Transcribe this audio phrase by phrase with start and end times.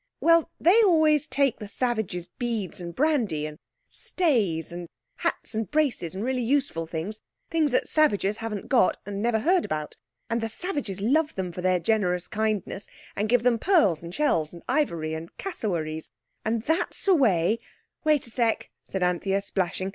[0.19, 6.15] "Well, they always take the savages beads and brandy, and stays, and hats, and braces,
[6.15, 9.95] and really useful things—things the savages haven't got, and never heard about.
[10.27, 14.55] And the savages love them for their kind generousness, and give them pearls, and shells,
[14.55, 16.09] and ivory, and cassowaries.
[16.43, 17.59] And that's the way—"
[18.03, 19.89] "Wait a sec," said Anthea, splashing.